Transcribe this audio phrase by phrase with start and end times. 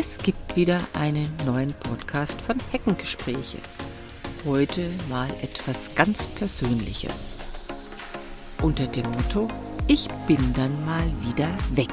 [0.00, 3.58] Es gibt wieder einen neuen Podcast von Heckengespräche.
[4.44, 7.40] Heute mal etwas ganz Persönliches.
[8.62, 9.48] Unter dem Motto,
[9.88, 11.90] ich bin dann mal wieder weg.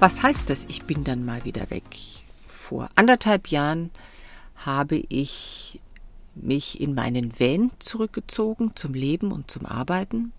[0.00, 1.84] Was heißt das, ich bin dann mal wieder weg?
[2.48, 3.92] Vor anderthalb Jahren
[4.56, 5.78] habe ich
[6.34, 10.32] mich in meinen Van zurückgezogen zum Leben und zum Arbeiten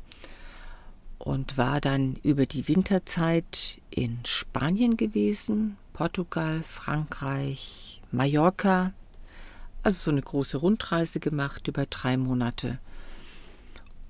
[1.18, 8.94] und war dann über die Winterzeit in Spanien gewesen, Portugal, Frankreich, Mallorca,
[9.82, 12.80] also so eine große Rundreise gemacht über drei Monate.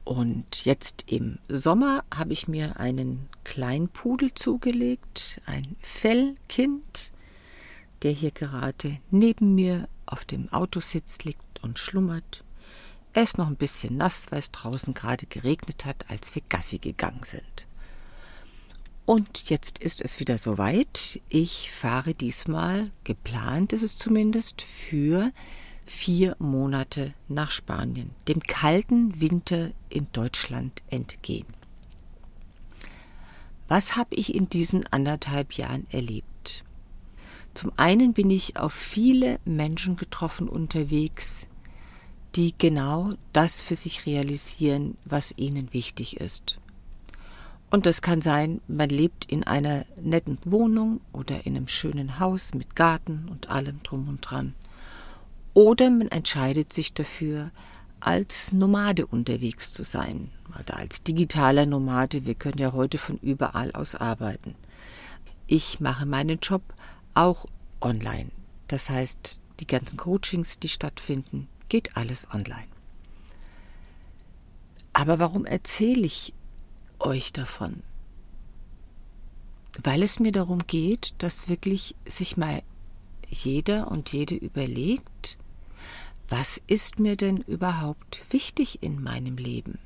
[0.03, 7.11] Und jetzt im Sommer habe ich mir einen Kleinpudel zugelegt, ein Fellkind,
[8.03, 12.43] der hier gerade neben mir auf dem Autositz liegt und schlummert.
[13.13, 16.77] Er ist noch ein bisschen nass, weil es draußen gerade geregnet hat, als wir Gassi
[16.77, 17.67] gegangen sind.
[19.05, 21.21] Und jetzt ist es wieder soweit.
[21.29, 25.31] Ich fahre diesmal, geplant ist es zumindest, für
[25.85, 31.45] vier Monate nach Spanien, dem kalten Winter in Deutschland entgehen.
[33.67, 36.63] Was habe ich in diesen anderthalb Jahren erlebt?
[37.53, 41.47] Zum einen bin ich auf viele Menschen getroffen unterwegs,
[42.35, 46.59] die genau das für sich realisieren, was ihnen wichtig ist.
[47.71, 52.53] Und das kann sein, man lebt in einer netten Wohnung oder in einem schönen Haus
[52.53, 54.53] mit Garten und allem drum und dran.
[55.53, 57.51] Oder man entscheidet sich dafür,
[58.01, 60.31] als Nomade unterwegs zu sein.
[60.59, 64.55] Oder als digitaler Nomade, wir können ja heute von überall aus arbeiten.
[65.47, 66.61] Ich mache meinen Job
[67.13, 67.45] auch
[67.81, 68.31] online.
[68.67, 72.67] Das heißt, die ganzen Coachings, die stattfinden, geht alles online.
[74.93, 76.33] Aber warum erzähle ich
[76.99, 77.83] euch davon?
[79.83, 82.63] Weil es mir darum geht, dass wirklich sich mal
[83.29, 85.37] jeder und jede überlegt,
[86.29, 89.77] was ist mir denn überhaupt wichtig in meinem Leben?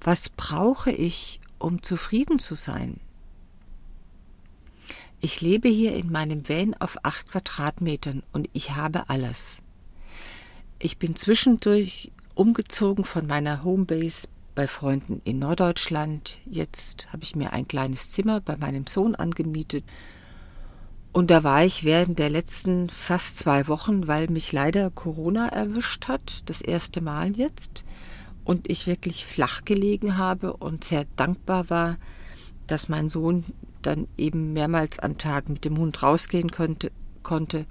[0.00, 2.98] Was brauche ich, um zufrieden zu sein?
[5.20, 9.62] Ich lebe hier in meinem Van auf acht Quadratmetern und ich habe alles.
[10.84, 14.26] Ich bin zwischendurch umgezogen von meiner Homebase
[14.56, 16.40] bei Freunden in Norddeutschland.
[16.44, 19.84] Jetzt habe ich mir ein kleines Zimmer bei meinem Sohn angemietet.
[21.12, 26.08] Und da war ich während der letzten fast zwei Wochen, weil mich leider Corona erwischt
[26.08, 27.84] hat, das erste Mal jetzt,
[28.42, 31.96] und ich wirklich flach gelegen habe und sehr dankbar war,
[32.66, 33.44] dass mein Sohn
[33.82, 36.90] dann eben mehrmals am Tag mit dem Hund rausgehen könnte,
[37.22, 37.66] konnte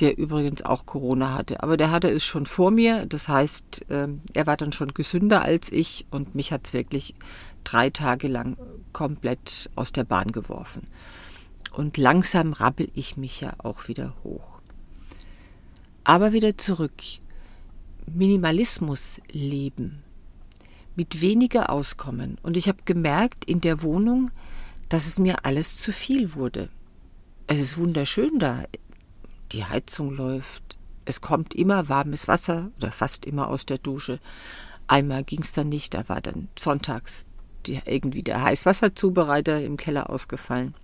[0.00, 1.62] der übrigens auch Corona hatte.
[1.62, 3.06] Aber der hatte es schon vor mir.
[3.06, 7.14] Das heißt, ähm, er war dann schon gesünder als ich und mich hat es wirklich
[7.64, 8.56] drei Tage lang
[8.92, 10.86] komplett aus der Bahn geworfen.
[11.72, 14.60] Und langsam rappel ich mich ja auch wieder hoch.
[16.04, 17.02] Aber wieder zurück.
[18.06, 20.02] Minimalismus leben.
[20.96, 22.38] Mit weniger auskommen.
[22.42, 24.30] Und ich habe gemerkt in der Wohnung,
[24.88, 26.68] dass es mir alles zu viel wurde.
[27.46, 28.64] Es ist wunderschön da
[29.52, 34.20] die Heizung läuft, es kommt immer warmes Wasser oder fast immer aus der Dusche.
[34.86, 37.26] Einmal ging es dann nicht, da war dann sonntags
[37.66, 40.74] die, irgendwie der Heißwasserzubereiter im Keller ausgefallen.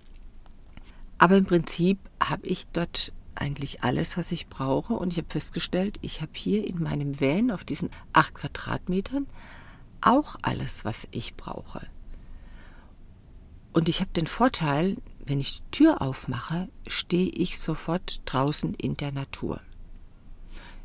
[1.17, 4.93] Aber im Prinzip habe ich dort eigentlich alles, was ich brauche.
[4.93, 9.27] Und ich habe festgestellt, ich habe hier in meinem Van auf diesen acht Quadratmetern
[10.01, 11.87] auch alles, was ich brauche.
[13.73, 18.97] Und ich habe den Vorteil, wenn ich die Tür aufmache, stehe ich sofort draußen in
[18.97, 19.59] der Natur.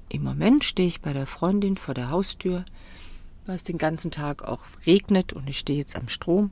[0.09, 2.65] Im Moment stehe ich bei der Freundin vor der Haustür,
[3.47, 6.51] weil es den ganzen Tag auch regnet und ich stehe jetzt am Strom,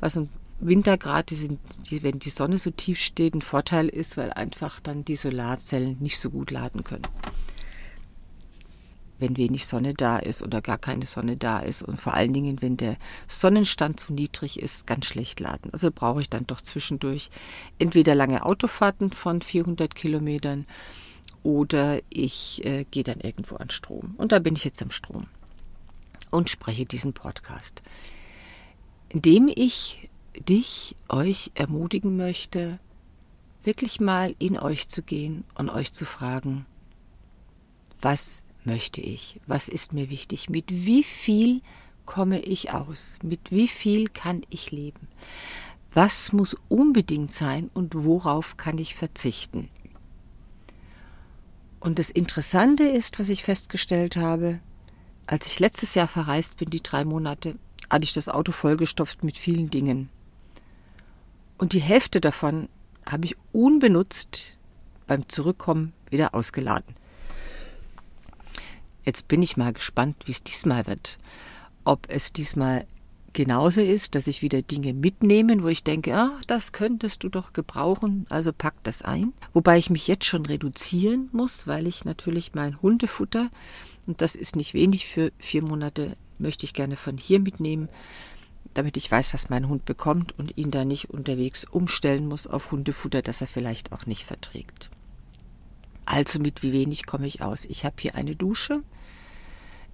[0.00, 0.28] was im
[0.60, 1.36] Winter gerade,
[1.90, 6.18] wenn die Sonne so tief steht, ein Vorteil ist, weil einfach dann die Solarzellen nicht
[6.18, 7.06] so gut laden können
[9.18, 12.62] wenn wenig Sonne da ist oder gar keine Sonne da ist und vor allen Dingen,
[12.62, 15.72] wenn der Sonnenstand zu niedrig ist, ganz schlecht laden.
[15.72, 17.30] Also brauche ich dann doch zwischendurch
[17.78, 20.66] entweder lange Autofahrten von 400 Kilometern
[21.42, 24.14] oder ich äh, gehe dann irgendwo an Strom.
[24.18, 25.26] Und da bin ich jetzt am Strom
[26.30, 27.82] und spreche diesen Podcast,
[29.08, 30.08] indem ich
[30.48, 32.78] dich, euch ermutigen möchte,
[33.64, 36.66] wirklich mal in euch zu gehen und euch zu fragen,
[38.00, 39.40] was möchte ich?
[39.46, 40.48] Was ist mir wichtig?
[40.48, 41.62] Mit wie viel
[42.06, 43.18] komme ich aus?
[43.24, 45.08] Mit wie viel kann ich leben?
[45.92, 49.68] Was muss unbedingt sein und worauf kann ich verzichten?
[51.80, 54.60] Und das Interessante ist, was ich festgestellt habe,
[55.26, 57.56] als ich letztes Jahr verreist bin, die drei Monate,
[57.90, 60.10] hatte ich das Auto vollgestopft mit vielen Dingen.
[61.56, 62.68] Und die Hälfte davon
[63.06, 64.58] habe ich unbenutzt
[65.06, 66.97] beim Zurückkommen wieder ausgeladen.
[69.08, 71.16] Jetzt bin ich mal gespannt, wie es diesmal wird.
[71.82, 72.86] Ob es diesmal
[73.32, 77.54] genauso ist, dass ich wieder Dinge mitnehme, wo ich denke, ach, das könntest du doch
[77.54, 79.32] gebrauchen, also pack das ein.
[79.54, 83.48] Wobei ich mich jetzt schon reduzieren muss, weil ich natürlich mein Hundefutter,
[84.06, 87.88] und das ist nicht wenig für vier Monate, möchte ich gerne von hier mitnehmen,
[88.74, 92.72] damit ich weiß, was mein Hund bekommt und ihn da nicht unterwegs umstellen muss auf
[92.72, 94.90] Hundefutter, das er vielleicht auch nicht verträgt.
[96.04, 97.64] Also mit wie wenig komme ich aus.
[97.64, 98.82] Ich habe hier eine Dusche,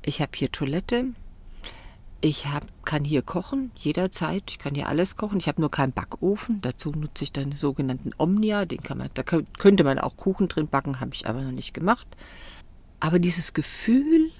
[0.05, 1.07] ich habe hier Toilette,
[2.21, 4.45] ich hab, kann hier kochen, jederzeit.
[4.49, 5.37] Ich kann hier alles kochen.
[5.37, 6.63] Ich habe nur keinen Backofen.
[6.63, 8.65] Dazu nutze ich dann den sogenannten Omnia.
[8.65, 11.75] Den kann man, da könnte man auch Kuchen drin backen, habe ich aber noch nicht
[11.75, 12.07] gemacht.
[12.99, 14.31] Aber dieses Gefühl,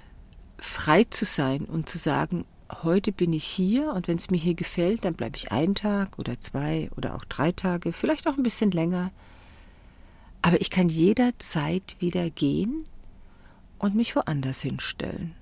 [0.57, 4.55] frei zu sein und zu sagen, heute bin ich hier und wenn es mir hier
[4.55, 8.43] gefällt, dann bleibe ich einen Tag oder zwei oder auch drei Tage, vielleicht auch ein
[8.43, 9.11] bisschen länger.
[10.41, 12.85] Aber ich kann jederzeit wieder gehen
[13.77, 15.35] und mich woanders hinstellen.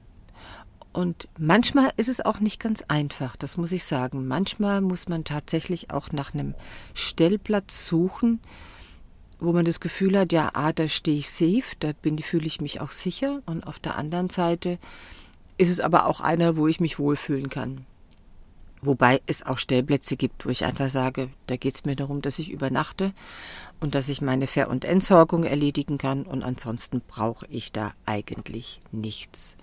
[0.93, 4.27] Und manchmal ist es auch nicht ganz einfach, das muss ich sagen.
[4.27, 6.53] Manchmal muss man tatsächlich auch nach einem
[6.93, 8.39] Stellplatz suchen,
[9.39, 12.61] wo man das Gefühl hat, ja, ah, da stehe ich safe, da bin, fühle ich
[12.61, 13.41] mich auch sicher.
[13.47, 14.77] Und auf der anderen Seite
[15.57, 17.85] ist es aber auch einer, wo ich mich wohlfühlen kann.
[18.83, 22.37] Wobei es auch Stellplätze gibt, wo ich einfach sage, da geht es mir darum, dass
[22.37, 23.13] ich übernachte
[23.79, 28.81] und dass ich meine Ver- und Entsorgung erledigen kann und ansonsten brauche ich da eigentlich
[28.91, 29.57] nichts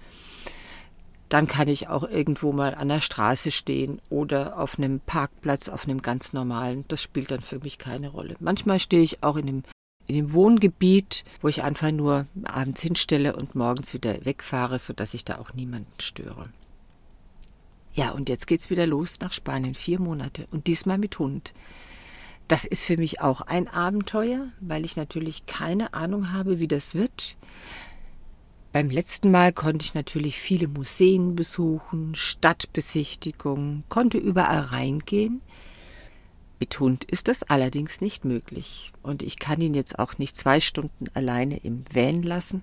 [1.31, 5.85] dann kann ich auch irgendwo mal an der Straße stehen oder auf einem Parkplatz, auf
[5.85, 6.85] einem ganz normalen.
[6.89, 8.35] Das spielt dann für mich keine Rolle.
[8.41, 9.63] Manchmal stehe ich auch in dem,
[10.09, 15.25] in dem Wohngebiet, wo ich einfach nur abends hinstelle und morgens wieder wegfahre, sodass ich
[15.25, 16.51] da auch niemanden störe.
[17.93, 19.77] Ja, und jetzt geht's wieder los nach Spanien.
[19.77, 20.49] Vier Monate.
[20.51, 21.55] Und diesmal mit Hund.
[22.49, 26.97] Das ist für mich auch ein Abenteuer, weil ich natürlich keine Ahnung habe, wie das
[26.97, 27.37] wird.
[28.73, 35.43] Beim letzten Mal konnte ich natürlich viele Museen besuchen, Stadtbesichtigungen, konnte überall reingehen.
[36.61, 38.93] Mit Hund ist das allerdings nicht möglich.
[39.03, 42.63] Und ich kann ihn jetzt auch nicht zwei Stunden alleine im Van lassen.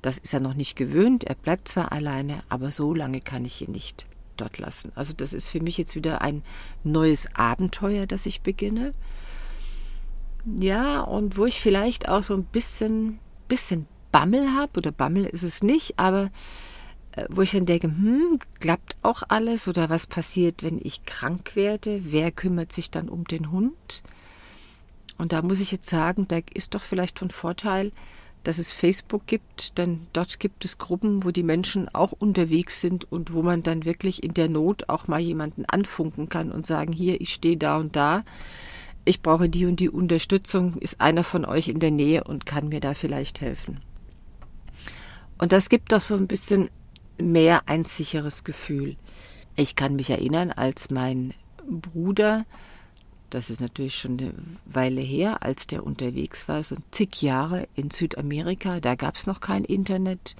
[0.00, 1.24] Das ist er noch nicht gewöhnt.
[1.24, 4.06] Er bleibt zwar alleine, aber so lange kann ich ihn nicht
[4.36, 4.92] dort lassen.
[4.94, 6.42] Also das ist für mich jetzt wieder ein
[6.84, 8.92] neues Abenteuer, das ich beginne.
[10.44, 13.18] Ja, und wo ich vielleicht auch so ein bisschen,
[13.48, 16.30] bisschen Bammel habe, oder Bammel ist es nicht, aber
[17.12, 21.56] äh, wo ich dann denke, hm, klappt auch alles oder was passiert, wenn ich krank
[21.56, 22.00] werde?
[22.04, 24.02] Wer kümmert sich dann um den Hund?
[25.18, 27.92] Und da muss ich jetzt sagen, da ist doch vielleicht von Vorteil,
[28.44, 33.10] dass es Facebook gibt, denn dort gibt es Gruppen, wo die Menschen auch unterwegs sind
[33.10, 36.92] und wo man dann wirklich in der Not auch mal jemanden anfunken kann und sagen,
[36.92, 38.24] hier, ich stehe da und da,
[39.04, 42.68] ich brauche die und die Unterstützung, ist einer von euch in der Nähe und kann
[42.68, 43.78] mir da vielleicht helfen.
[45.42, 46.70] Und das gibt doch so ein bisschen
[47.18, 48.94] mehr ein sicheres Gefühl.
[49.56, 51.34] Ich kann mich erinnern, als mein
[51.68, 52.46] Bruder,
[53.28, 54.34] das ist natürlich schon eine
[54.66, 59.40] Weile her, als der unterwegs war, so zig Jahre in Südamerika, da gab es noch
[59.40, 60.36] kein Internet.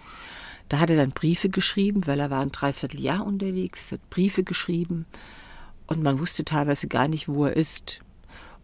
[0.68, 5.06] Da hat er dann Briefe geschrieben, weil er war ein Dreivierteljahr unterwegs, hat Briefe geschrieben
[5.88, 7.99] und man wusste teilweise gar nicht, wo er ist.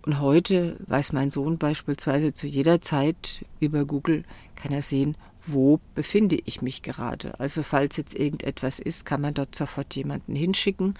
[0.03, 4.23] Und heute weiß mein Sohn beispielsweise zu jeder Zeit über Google,
[4.55, 5.17] kann er sehen,
[5.49, 7.39] wo befinde ich mich gerade.
[7.41, 10.95] Also falls jetzt irgendetwas ist, kann man dort sofort jemanden hinschicken,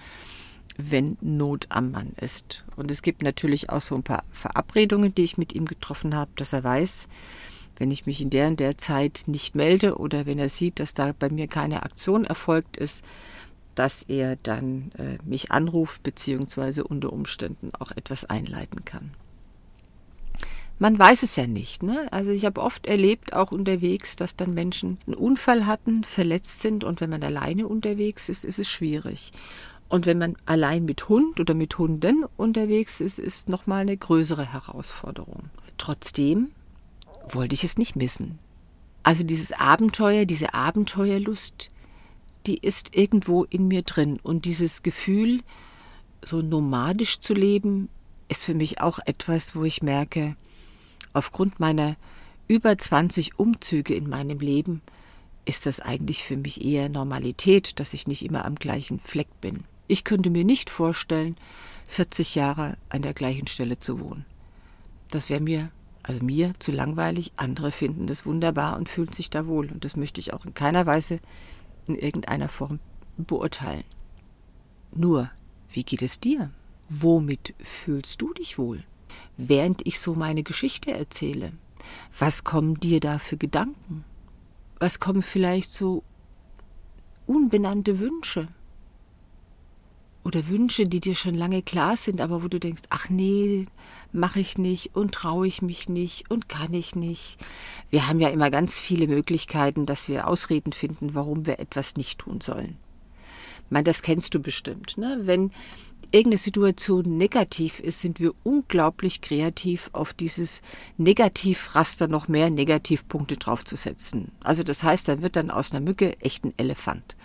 [0.77, 2.63] wenn Not am Mann ist.
[2.75, 6.31] Und es gibt natürlich auch so ein paar Verabredungen, die ich mit ihm getroffen habe,
[6.35, 7.07] dass er weiß,
[7.77, 10.93] wenn ich mich in der und der Zeit nicht melde oder wenn er sieht, dass
[10.93, 13.03] da bei mir keine Aktion erfolgt ist,
[13.75, 19.11] dass er dann äh, mich anruft beziehungsweise unter Umständen auch etwas einleiten kann
[20.79, 21.83] man weiß es ja nicht.
[21.83, 22.07] Ne?
[22.11, 26.83] Also ich habe oft erlebt, auch unterwegs, dass dann Menschen einen Unfall hatten, verletzt sind
[26.83, 29.33] und wenn man alleine unterwegs ist, ist es schwierig.
[29.89, 34.53] Und wenn man allein mit Hund oder mit Hunden unterwegs ist, ist nochmal eine größere
[34.53, 35.49] Herausforderung.
[35.77, 36.51] Trotzdem
[37.29, 38.39] wollte ich es nicht missen.
[39.03, 41.71] Also dieses Abenteuer, diese Abenteuerlust,
[42.45, 44.19] die ist irgendwo in mir drin.
[44.21, 45.41] Und dieses Gefühl,
[46.23, 47.89] so nomadisch zu leben,
[48.27, 50.35] ist für mich auch etwas, wo ich merke,
[51.13, 51.95] Aufgrund meiner
[52.47, 54.81] über 20 Umzüge in meinem Leben
[55.45, 59.63] ist das eigentlich für mich eher Normalität, dass ich nicht immer am gleichen Fleck bin.
[59.87, 61.35] Ich könnte mir nicht vorstellen,
[61.87, 64.25] 40 Jahre an der gleichen Stelle zu wohnen.
[65.09, 65.71] Das wäre mir,
[66.03, 67.31] also mir, zu langweilig.
[67.35, 69.71] Andere finden das wunderbar und fühlen sich da wohl.
[69.71, 71.19] Und das möchte ich auch in keiner Weise
[71.87, 72.79] in irgendeiner Form
[73.17, 73.83] beurteilen.
[74.91, 75.31] Nur,
[75.71, 76.51] wie geht es dir?
[76.89, 78.83] Womit fühlst du dich wohl?
[79.37, 81.53] Während ich so meine Geschichte erzähle,
[82.17, 84.03] was kommen dir da für Gedanken?
[84.79, 86.03] Was kommen vielleicht so
[87.25, 88.47] unbenannte Wünsche?
[90.23, 93.65] Oder Wünsche, die dir schon lange klar sind, aber wo du denkst, ach nee,
[94.11, 97.37] mache ich nicht und traue ich mich nicht und kann ich nicht.
[97.89, 102.19] Wir haben ja immer ganz viele Möglichkeiten, dass wir Ausreden finden, warum wir etwas nicht
[102.19, 102.77] tun sollen.
[103.65, 104.97] Ich meine, das kennst du bestimmt.
[104.97, 105.21] Ne?
[105.23, 105.51] Wenn
[106.11, 110.61] irgendeine Situation negativ ist, sind wir unglaublich kreativ, auf dieses
[110.97, 114.31] Negativraster noch mehr Negativpunkte draufzusetzen.
[114.41, 117.15] Also das heißt, dann wird dann aus einer Mücke echt ein Elefant,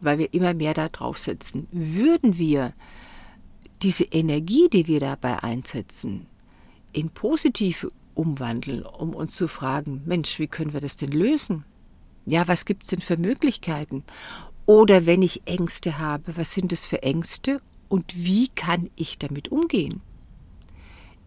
[0.00, 1.68] weil wir immer mehr da draufsetzen.
[1.70, 2.72] Würden wir
[3.82, 6.26] diese Energie, die wir dabei einsetzen,
[6.92, 11.64] in positive umwandeln, um uns zu fragen, Mensch, wie können wir das denn lösen?
[12.26, 14.04] Ja, was gibt's denn für Möglichkeiten?
[14.66, 17.60] Oder wenn ich Ängste habe, was sind es für Ängste
[17.92, 20.00] und wie kann ich damit umgehen?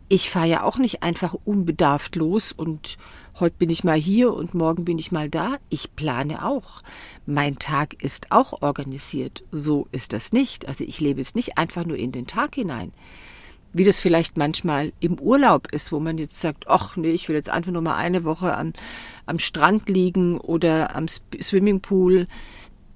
[0.09, 2.97] Ich fahre ja auch nicht einfach unbedarft los und
[3.39, 5.57] heute bin ich mal hier und morgen bin ich mal da.
[5.69, 6.81] Ich plane auch.
[7.27, 9.43] Mein Tag ist auch organisiert.
[9.51, 10.67] So ist das nicht.
[10.67, 12.91] Also ich lebe es nicht einfach nur in den Tag hinein.
[13.71, 17.35] Wie das vielleicht manchmal im Urlaub ist, wo man jetzt sagt, ach nee, ich will
[17.35, 18.73] jetzt einfach nur mal eine Woche am,
[19.27, 22.25] am Strand liegen oder am Swimmingpool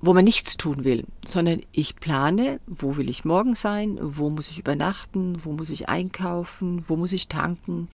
[0.02, 4.50] wo man nichts tun will, sondern ich plane, wo will ich morgen sein, wo muss
[4.50, 7.90] ich übernachten, wo muss ich einkaufen, wo muss ich tanken,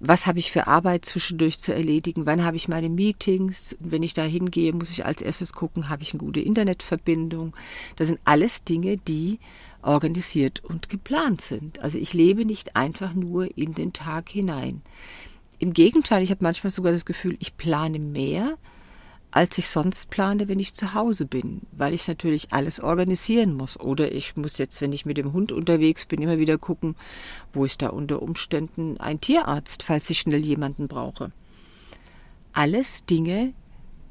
[0.00, 4.12] was habe ich für Arbeit zwischendurch zu erledigen, wann habe ich meine Meetings, wenn ich
[4.12, 7.54] da hingehe, muss ich als erstes gucken, habe ich eine gute Internetverbindung.
[7.96, 9.38] Das sind alles Dinge, die
[9.82, 11.78] organisiert und geplant sind.
[11.78, 14.82] Also ich lebe nicht einfach nur in den Tag hinein.
[15.58, 18.58] Im Gegenteil, ich habe manchmal sogar das Gefühl, ich plane mehr,
[19.34, 23.78] als ich sonst plane, wenn ich zu Hause bin, weil ich natürlich alles organisieren muss.
[23.78, 26.94] Oder ich muss jetzt, wenn ich mit dem Hund unterwegs bin, immer wieder gucken,
[27.52, 31.32] wo ist da unter Umständen ein Tierarzt, falls ich schnell jemanden brauche.
[32.52, 33.54] Alles Dinge,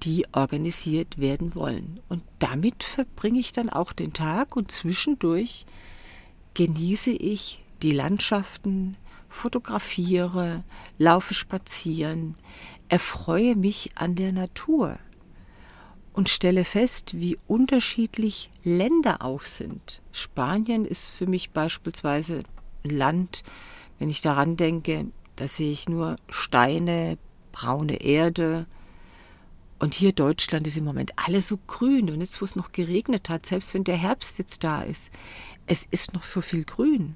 [0.04, 2.02] die organisiert werden wollen.
[2.10, 5.66] Und damit verbringe ich dann auch den Tag und zwischendurch
[6.54, 8.98] genieße ich die Landschaften,
[9.30, 10.66] fotografiere,
[10.98, 12.36] laufe spazieren,
[12.90, 15.00] erfreue mich an der Natur
[16.14, 20.02] und stelle fest, wie unterschiedlich Länder auch sind.
[20.12, 22.44] Spanien ist für mich beispielsweise
[22.84, 23.44] ein Land,
[24.00, 27.18] wenn ich daran denke, da sehe ich nur Steine,
[27.52, 28.68] braune Erde.
[29.80, 32.10] Und hier Deutschland ist im Moment alles so grün.
[32.10, 35.12] Und jetzt, wo es noch geregnet hat, selbst wenn der Herbst jetzt da ist,
[35.66, 37.16] es ist noch so viel Grün.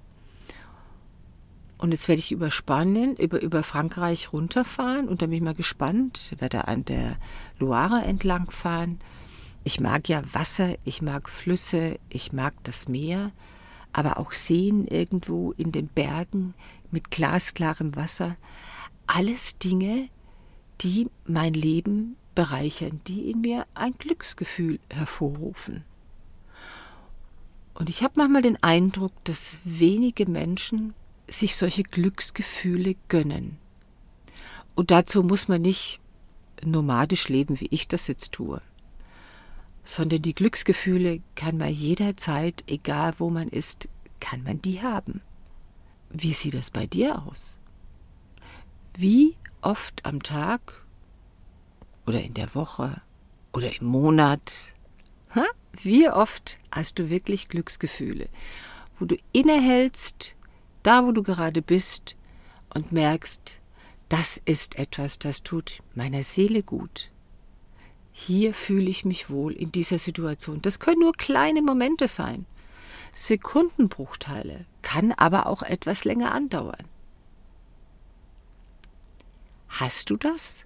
[1.77, 5.53] Und jetzt werde ich über Spanien, über, über Frankreich runterfahren und da bin ich mal
[5.53, 7.17] gespannt, werde an der
[7.59, 8.99] Loire entlangfahren.
[9.63, 13.31] Ich mag ja Wasser, ich mag Flüsse, ich mag das Meer,
[13.93, 16.55] aber auch Seen irgendwo in den Bergen
[16.89, 18.37] mit glasklarem Wasser.
[19.05, 20.09] Alles Dinge,
[20.81, 25.83] die mein Leben bereichern, die in mir ein Glücksgefühl hervorrufen.
[27.73, 30.93] Und ich habe manchmal den Eindruck, dass wenige Menschen
[31.29, 33.57] sich solche Glücksgefühle gönnen.
[34.75, 35.99] Und dazu muss man nicht
[36.63, 38.61] nomadisch leben, wie ich das jetzt tue,
[39.83, 45.21] sondern die Glücksgefühle kann man jederzeit, egal wo man ist, kann man die haben.
[46.09, 47.57] Wie sieht das bei dir aus?
[48.95, 50.85] Wie oft am Tag
[52.05, 53.01] oder in der Woche
[53.53, 54.73] oder im Monat,
[55.73, 58.29] wie oft hast du wirklich Glücksgefühle,
[58.97, 60.35] wo du innehältst
[60.87, 62.15] da wo du gerade bist
[62.73, 63.59] und merkst,
[64.07, 67.11] das ist etwas, das tut meiner Seele gut.
[68.13, 70.61] Hier fühle ich mich wohl in dieser Situation.
[70.61, 72.45] Das können nur kleine Momente sein.
[73.11, 76.87] Sekundenbruchteile, kann aber auch etwas länger andauern.
[79.67, 80.65] Hast du das?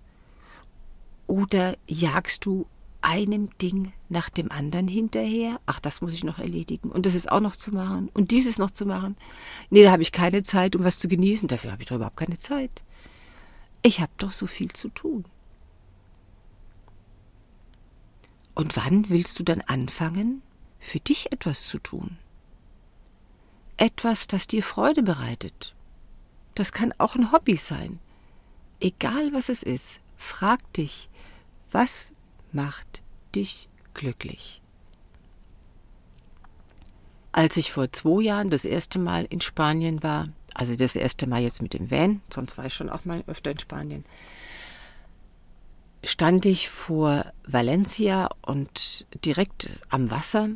[1.26, 2.68] Oder jagst du
[3.02, 5.60] einem Ding nach dem anderen hinterher.
[5.66, 6.92] Ach, das muss ich noch erledigen.
[6.92, 8.10] Und das ist auch noch zu machen.
[8.14, 9.18] Und dieses noch zu machen.
[9.70, 11.48] Nee, da habe ich keine Zeit, um was zu genießen.
[11.48, 12.84] Dafür habe ich doch überhaupt keine Zeit.
[13.82, 15.26] Ich habe doch so viel zu tun.
[18.54, 20.42] Und wann willst du dann anfangen,
[20.80, 22.18] für dich etwas zu tun?
[23.78, 25.74] Etwas, das dir Freude bereitet.
[26.54, 28.00] Das kann auch ein Hobby sein.
[28.80, 31.10] Egal was es ist, frag dich,
[31.72, 32.14] was
[32.54, 33.02] macht
[33.36, 34.62] dich glücklich.
[37.32, 41.42] Als ich vor zwei Jahren das erste Mal in Spanien war, also das erste Mal
[41.42, 44.04] jetzt mit dem Van, sonst war ich schon auch mal öfter in Spanien,
[46.04, 50.50] stand ich vor Valencia und direkt am Wasser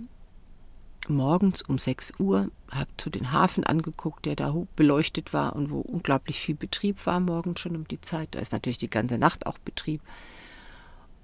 [1.08, 5.80] morgens um 6 Uhr, habe zu den Hafen angeguckt, der da beleuchtet war und wo
[5.80, 8.30] unglaublich viel Betrieb war morgens schon um die Zeit.
[8.32, 10.02] Da ist natürlich die ganze Nacht auch Betrieb.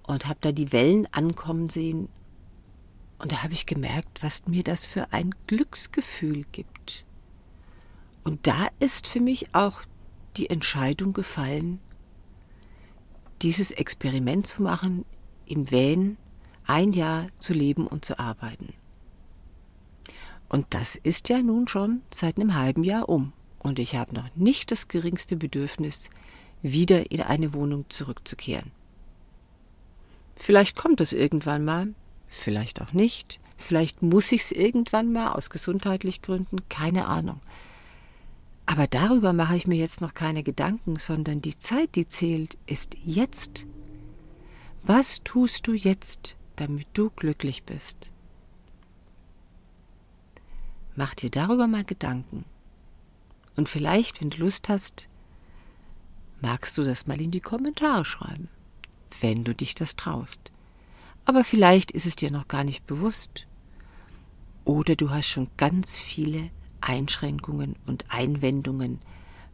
[0.04, 2.10] Und habe da die Wellen ankommen sehen.
[3.20, 7.06] Und da habe ich gemerkt, was mir das für ein Glücksgefühl gibt.
[8.24, 9.82] Und da ist für mich auch
[10.38, 11.80] die Entscheidung gefallen,
[13.42, 15.06] dieses Experiment zu machen,
[15.46, 16.18] im Van
[16.66, 18.74] ein Jahr zu leben und zu arbeiten.
[20.48, 23.34] Und das ist ja nun schon seit einem halben Jahr um.
[23.60, 26.10] Und ich habe noch nicht das geringste Bedürfnis,
[26.62, 28.72] wieder in eine Wohnung zurückzukehren.
[30.42, 31.94] Vielleicht kommt es irgendwann mal,
[32.28, 37.40] vielleicht auch nicht, vielleicht muss ich es irgendwann mal aus gesundheitlichen Gründen, keine Ahnung.
[38.66, 42.98] Aber darüber mache ich mir jetzt noch keine Gedanken, sondern die Zeit, die zählt, ist
[43.06, 43.68] jetzt.
[44.82, 48.12] Was tust du jetzt, damit du glücklich bist?
[50.96, 52.46] Mach dir darüber mal Gedanken.
[53.56, 55.08] Und vielleicht, wenn du Lust hast,
[56.42, 58.50] magst du das mal in die Kommentare schreiben,
[59.20, 60.52] wenn du dich das traust.
[61.26, 63.48] Aber vielleicht ist es dir noch gar nicht bewusst.
[64.66, 66.50] Oder du hast schon ganz viele
[66.82, 69.00] Einschränkungen und Einwendungen,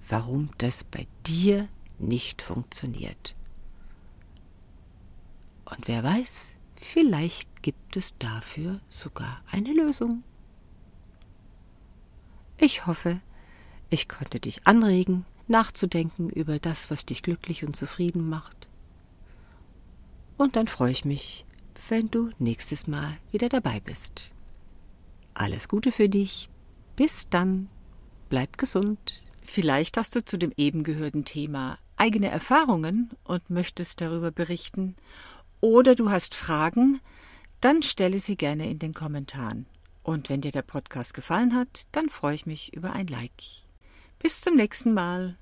[0.07, 1.67] warum das bei dir
[1.99, 3.35] nicht funktioniert.
[5.65, 10.23] Und wer weiß, vielleicht gibt es dafür sogar eine Lösung.
[12.57, 13.19] Ich hoffe,
[13.89, 18.66] ich konnte dich anregen, nachzudenken über das, was dich glücklich und zufrieden macht.
[20.37, 21.45] Und dann freue ich mich,
[21.89, 24.33] wenn du nächstes Mal wieder dabei bist.
[25.33, 26.49] Alles Gute für dich.
[26.95, 27.69] Bis dann.
[28.29, 29.23] Bleib gesund.
[29.41, 34.95] Vielleicht hast du zu dem eben gehörten Thema eigene Erfahrungen und möchtest darüber berichten.
[35.61, 36.99] Oder du hast Fragen,
[37.61, 39.65] dann stelle sie gerne in den Kommentaren.
[40.03, 43.43] Und wenn dir der Podcast gefallen hat, dann freue ich mich über ein Like.
[44.19, 45.37] Bis zum nächsten Mal.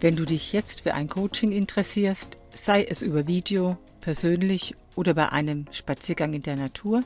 [0.00, 5.30] Wenn du dich jetzt für ein Coaching interessierst, sei es über Video, persönlich oder bei
[5.30, 7.02] einem Spaziergang in der Natur,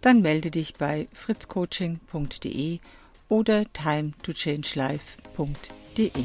[0.00, 2.80] dann melde dich bei fritzcoaching.de
[3.28, 6.24] oder timetochange.life.de.